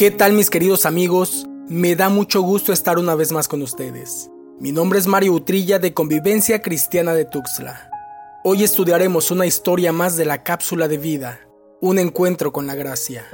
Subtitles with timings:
[0.00, 1.46] ¿Qué tal mis queridos amigos?
[1.68, 4.30] Me da mucho gusto estar una vez más con ustedes.
[4.58, 7.90] Mi nombre es Mario Utrilla de Convivencia Cristiana de Tuxtla.
[8.42, 11.40] Hoy estudiaremos una historia más de la cápsula de vida,
[11.82, 13.26] un encuentro con la gracia.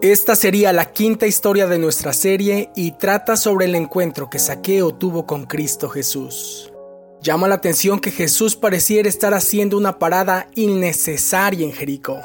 [0.00, 4.94] Esta sería la quinta historia de nuestra serie y trata sobre el encuentro que Saqueo
[4.94, 6.72] tuvo con Cristo Jesús.
[7.20, 12.20] Llama la atención que Jesús pareciera estar haciendo una parada innecesaria en Jericó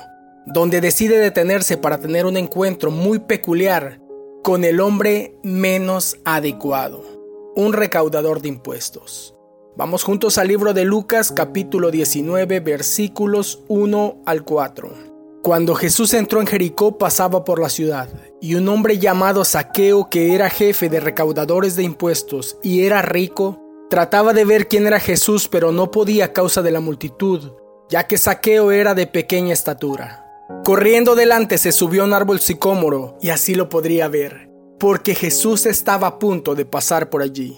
[0.47, 3.99] donde decide detenerse para tener un encuentro muy peculiar
[4.43, 7.03] con el hombre menos adecuado,
[7.55, 9.35] un recaudador de impuestos.
[9.75, 14.93] Vamos juntos al libro de Lucas capítulo 19 versículos 1 al 4.
[15.43, 18.07] Cuando Jesús entró en Jericó pasaba por la ciudad,
[18.39, 23.61] y un hombre llamado Saqueo, que era jefe de recaudadores de impuestos y era rico,
[23.89, 27.51] trataba de ver quién era Jesús, pero no podía a causa de la multitud,
[27.89, 30.26] ya que Saqueo era de pequeña estatura.
[30.63, 35.65] Corriendo delante se subió a un árbol sicómoro y así lo podría ver, porque Jesús
[35.65, 37.57] estaba a punto de pasar por allí.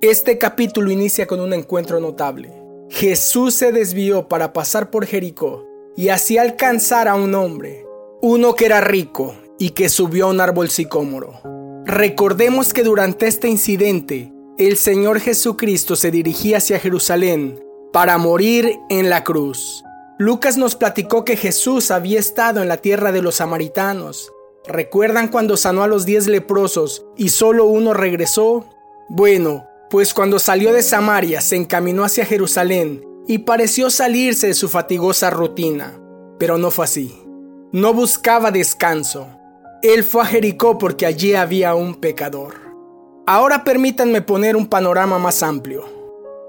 [0.00, 2.52] Este capítulo inicia con un encuentro notable.
[2.90, 7.86] Jesús se desvió para pasar por Jericó y así alcanzar a un hombre,
[8.20, 11.40] uno que era rico y que subió a un árbol sicómoro.
[11.84, 17.58] Recordemos que durante este incidente, el Señor Jesucristo se dirigía hacia Jerusalén
[17.92, 19.84] para morir en la cruz.
[20.18, 24.32] Lucas nos platicó que Jesús había estado en la tierra de los samaritanos.
[24.66, 28.66] ¿Recuerdan cuando sanó a los diez leprosos y solo uno regresó?
[29.08, 34.68] Bueno, pues cuando salió de Samaria se encaminó hacia Jerusalén y pareció salirse de su
[34.68, 35.98] fatigosa rutina.
[36.38, 37.22] Pero no fue así.
[37.72, 39.26] No buscaba descanso.
[39.82, 42.54] Él fue a Jericó porque allí había un pecador.
[43.26, 45.84] Ahora permítanme poner un panorama más amplio.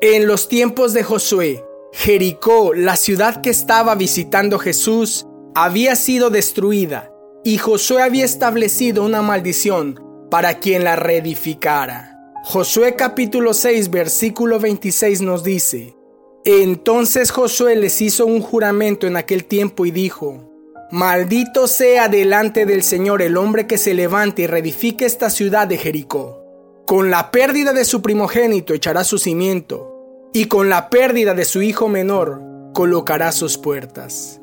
[0.02, 1.64] En los tiempos de Josué,
[1.96, 7.14] Jericó, la ciudad que estaba visitando Jesús, había sido destruida
[7.44, 12.18] y Josué había establecido una maldición para quien la reedificara.
[12.44, 15.96] Josué capítulo 6 versículo 26 nos dice,
[16.46, 20.50] Entonces Josué les hizo un juramento en aquel tiempo y dijo,
[20.92, 25.78] Maldito sea delante del Señor el hombre que se levante y reedifique esta ciudad de
[25.78, 26.44] Jericó.
[26.88, 29.93] Con la pérdida de su primogénito echará su cimiento
[30.34, 32.42] y con la pérdida de su hijo menor
[32.74, 34.42] colocará sus puertas.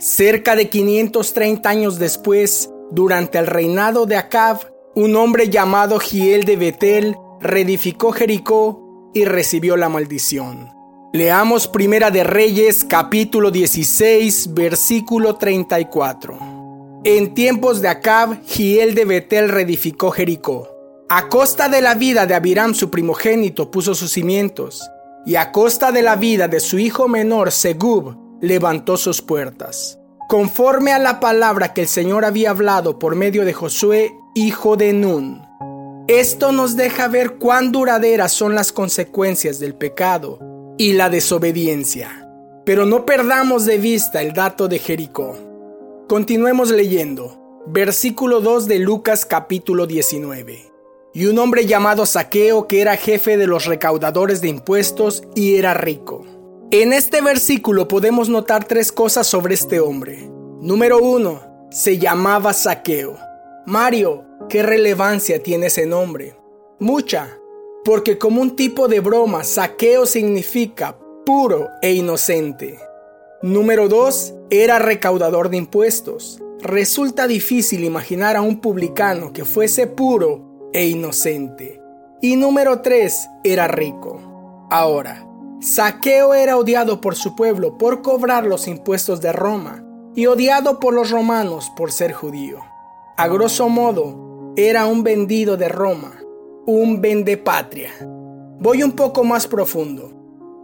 [0.00, 6.56] Cerca de 530 años después, durante el reinado de Acab, un hombre llamado Giel de
[6.56, 10.70] Betel reedificó Jericó y recibió la maldición.
[11.12, 17.00] Leamos Primera de Reyes capítulo 16 versículo 34.
[17.04, 20.68] En tiempos de Acab, Giel de Betel reedificó Jericó.
[21.08, 24.90] A costa de la vida de Abiram su primogénito puso sus cimientos
[25.28, 30.92] y a costa de la vida de su hijo menor Segub levantó sus puertas, conforme
[30.92, 35.42] a la palabra que el Señor había hablado por medio de Josué, hijo de Nun.
[36.08, 40.38] Esto nos deja ver cuán duraderas son las consecuencias del pecado
[40.78, 42.26] y la desobediencia.
[42.64, 45.36] Pero no perdamos de vista el dato de Jericó.
[46.08, 47.66] Continuemos leyendo.
[47.66, 50.67] Versículo 2 de Lucas capítulo 19
[51.18, 55.74] y un hombre llamado Saqueo que era jefe de los recaudadores de impuestos y era
[55.74, 56.24] rico.
[56.70, 60.30] En este versículo podemos notar tres cosas sobre este hombre.
[60.60, 61.42] Número uno,
[61.72, 63.18] se llamaba Saqueo.
[63.66, 66.36] Mario, ¿qué relevancia tiene ese nombre?
[66.78, 67.36] Mucha,
[67.84, 70.96] porque como un tipo de broma, Saqueo significa
[71.26, 72.78] puro e inocente.
[73.42, 74.34] Número 2.
[74.50, 76.40] Era recaudador de impuestos.
[76.60, 81.80] Resulta difícil imaginar a un publicano que fuese puro e inocente.
[82.20, 84.66] Y número 3, era rico.
[84.70, 85.26] Ahora,
[85.60, 89.84] Saqueo era odiado por su pueblo por cobrar los impuestos de Roma
[90.14, 92.58] y odiado por los romanos por ser judío.
[93.16, 96.12] A grosso modo, era un vendido de Roma,
[96.66, 97.90] un vendepatria.
[98.60, 100.12] Voy un poco más profundo.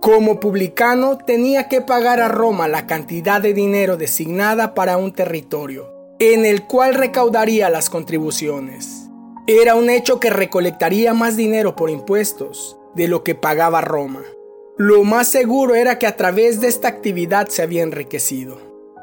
[0.00, 5.92] Como publicano tenía que pagar a Roma la cantidad de dinero designada para un territorio,
[6.19, 9.03] en el cual recaudaría las contribuciones.
[9.46, 14.22] Era un hecho que recolectaría más dinero por impuestos de lo que pagaba Roma.
[14.78, 18.58] Lo más seguro era que a través de esta actividad se había enriquecido.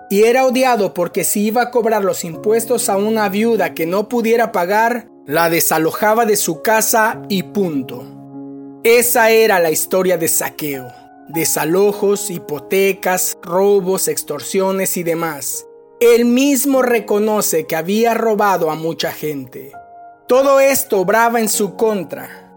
[0.09, 4.09] Y era odiado porque si iba a cobrar los impuestos a una viuda que no
[4.09, 8.03] pudiera pagar, la desalojaba de su casa y punto.
[8.83, 10.87] Esa era la historia de saqueo,
[11.29, 15.67] desalojos, hipotecas, robos, extorsiones y demás.
[15.99, 19.71] Él mismo reconoce que había robado a mucha gente.
[20.31, 22.49] Todo esto obraba en su contra,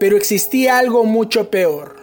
[0.00, 1.94] pero existía algo mucho peor.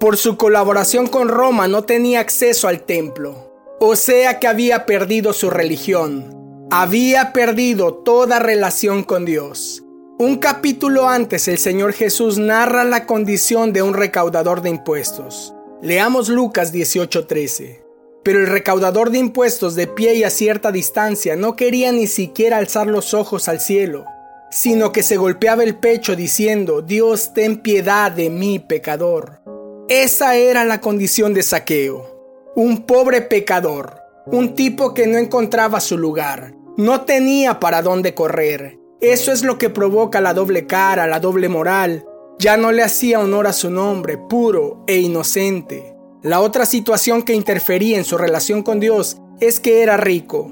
[0.00, 5.34] Por su colaboración con Roma no tenía acceso al templo, o sea que había perdido
[5.34, 6.66] su religión.
[6.70, 9.84] había perdido toda relación con Dios.
[10.18, 15.54] Un capítulo antes el Señor Jesús narra la condición de un recaudador de impuestos.
[15.82, 17.84] Leamos Lucas 18:13.
[18.22, 22.56] Pero el recaudador de impuestos de pie y a cierta distancia no quería ni siquiera
[22.56, 24.06] alzar los ojos al cielo,
[24.54, 29.40] sino que se golpeaba el pecho diciendo, Dios ten piedad de mí, pecador.
[29.88, 33.96] Esa era la condición de Saqueo, un pobre pecador,
[34.26, 38.78] un tipo que no encontraba su lugar, no tenía para dónde correr.
[39.00, 42.06] Eso es lo que provoca la doble cara, la doble moral.
[42.38, 45.96] Ya no le hacía honor a su nombre, puro e inocente.
[46.22, 50.48] La otra situación que interfería en su relación con Dios es que era rico.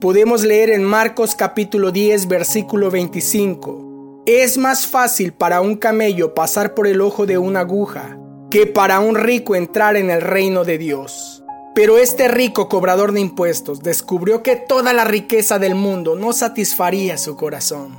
[0.00, 4.24] Podemos leer en Marcos capítulo 10 versículo 25.
[4.26, 8.18] Es más fácil para un camello pasar por el ojo de una aguja
[8.50, 11.42] que para un rico entrar en el reino de Dios.
[11.74, 17.16] Pero este rico cobrador de impuestos descubrió que toda la riqueza del mundo no satisfaría
[17.16, 17.96] su corazón.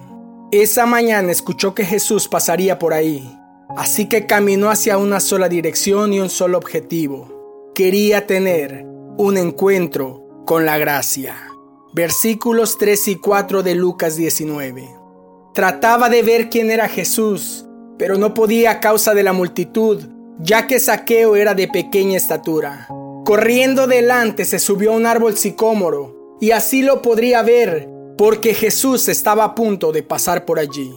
[0.51, 3.27] Esa mañana escuchó que Jesús pasaría por ahí,
[3.75, 7.71] así que caminó hacia una sola dirección y un solo objetivo.
[7.73, 8.85] Quería tener
[9.17, 11.56] un encuentro con la gracia.
[11.97, 14.87] Versículos 3 y 4 de Lucas 19.
[15.55, 17.65] Trataba de ver quién era Jesús,
[17.97, 20.03] pero no podía a causa de la multitud,
[20.37, 22.87] ya que Saqueo era de pequeña estatura.
[23.25, 29.07] Corriendo delante se subió a un árbol sicómoro, y así lo podría ver, porque Jesús
[29.07, 30.93] estaba a punto de pasar por allí.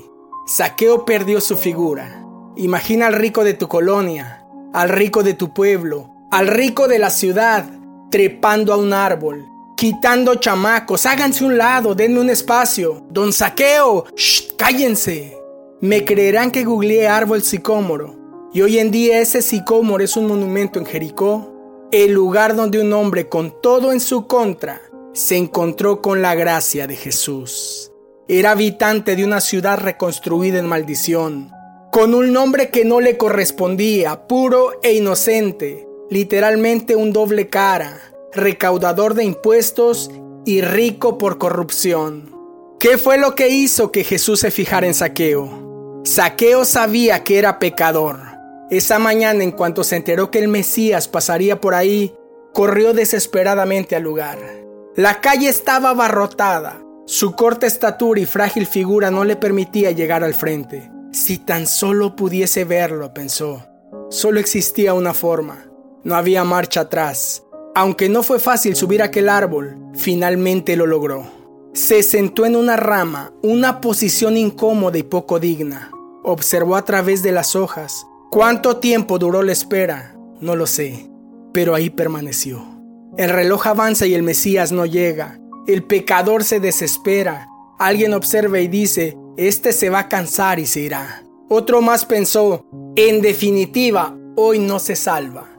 [0.47, 2.27] Saqueo perdió su figura.
[2.57, 4.45] Imagina al rico de tu colonia,
[4.75, 7.65] al rico de tu pueblo, al rico de la ciudad,
[8.11, 9.50] trepando a un árbol,
[9.81, 13.07] quitando chamacos, háganse un lado, denme un espacio.
[13.09, 14.55] Don Saqueo, ¡shh!
[14.55, 15.39] cállense.
[15.81, 18.15] Me creerán que googleé árbol sicómoro,
[18.53, 22.93] y hoy en día ese sicómoro es un monumento en Jericó el lugar donde un
[22.93, 24.83] hombre con todo en su contra
[25.15, 27.91] se encontró con la gracia de Jesús.
[28.29, 31.51] Era habitante de una ciudad reconstruida en maldición,
[31.91, 37.99] con un nombre que no le correspondía, puro e inocente, literalmente un doble cara,
[38.33, 40.11] recaudador de impuestos
[40.45, 42.35] y rico por corrupción.
[42.79, 46.03] ¿Qué fue lo que hizo que Jesús se fijara en Saqueo?
[46.05, 48.31] Saqueo sabía que era pecador
[48.71, 52.15] esa mañana, en cuanto se enteró que el Mesías pasaría por ahí,
[52.55, 54.39] corrió desesperadamente al lugar.
[54.95, 56.81] La calle estaba abarrotada.
[57.05, 60.89] Su corta estatura y frágil figura no le permitía llegar al frente.
[61.13, 63.67] Si tan solo pudiese verlo, pensó.
[64.09, 65.67] Solo existía una forma.
[66.05, 67.43] No había marcha atrás.
[67.75, 71.27] Aunque no fue fácil subir aquel árbol, finalmente lo logró.
[71.73, 75.91] Se sentó en una rama, una posición incómoda y poco digna.
[76.25, 80.15] Observó a través de las hojas ¿Cuánto tiempo duró la espera?
[80.41, 81.11] No lo sé,
[81.53, 82.65] pero ahí permaneció.
[83.17, 85.41] El reloj avanza y el Mesías no llega.
[85.67, 87.49] El pecador se desespera.
[87.81, 91.25] Alguien observa y dice, este se va a cansar y se irá.
[91.49, 92.65] Otro más pensó,
[92.95, 95.50] en definitiva, hoy no se salva.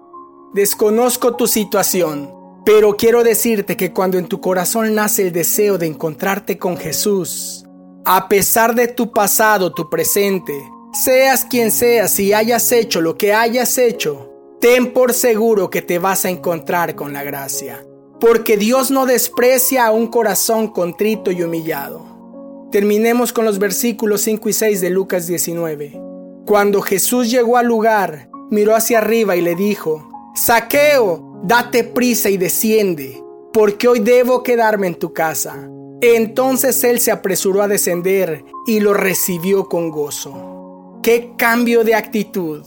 [0.53, 2.33] Desconozco tu situación,
[2.65, 7.65] pero quiero decirte que cuando en tu corazón nace el deseo de encontrarte con Jesús,
[8.06, 10.53] a pesar de tu pasado, tu presente,
[10.94, 16.00] Seas quien seas y hayas hecho lo que hayas hecho, ten por seguro que te
[16.00, 17.86] vas a encontrar con la gracia,
[18.19, 22.68] porque Dios no desprecia a un corazón contrito y humillado.
[22.74, 25.97] Terminemos con los versículos 5 y 6 de Lucas 19.
[26.45, 32.38] Cuando Jesús llegó al lugar, miró hacia arriba y le dijo, Saqueo, date prisa y
[32.38, 33.21] desciende,
[33.52, 35.69] porque hoy debo quedarme en tu casa.
[36.00, 41.00] Entonces él se apresuró a descender y lo recibió con gozo.
[41.04, 42.64] ¡Qué cambio de actitud!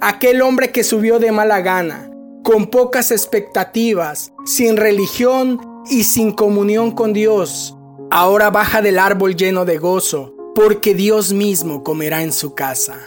[0.00, 2.10] Aquel hombre que subió de mala gana,
[2.44, 5.58] con pocas expectativas, sin religión
[5.88, 7.76] y sin comunión con Dios,
[8.10, 12.98] ahora baja del árbol lleno de gozo, porque Dios mismo comerá en su casa.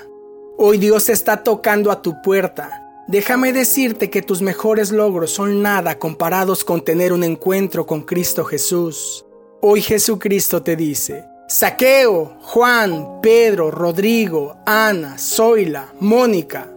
[0.58, 2.89] Hoy Dios está tocando a tu puerta.
[3.10, 8.46] Déjame decirte que tus mejores logros son nada comparados con tener un encuentro con Cristo
[8.46, 9.26] Jesús.
[9.62, 16.72] Hoy Jesucristo te dice, Saqueo, Juan, Pedro, Rodrigo, Ana, Zoila, Mónica,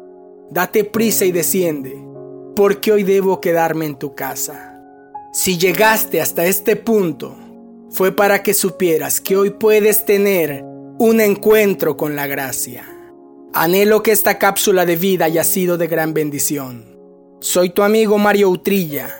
[0.50, 2.02] date prisa y desciende,
[2.56, 4.80] porque hoy debo quedarme en tu casa.
[5.34, 7.36] Si llegaste hasta este punto,
[7.90, 10.64] fue para que supieras que hoy puedes tener
[10.98, 12.86] un encuentro con la gracia.
[13.54, 16.98] Anhelo que esta cápsula de vida haya sido de gran bendición.
[17.40, 19.14] Soy tu amigo Mario Utrilla.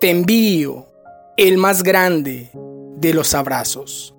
[0.00, 0.86] Te envío
[1.36, 2.50] el más grande
[2.96, 4.16] de los abrazos.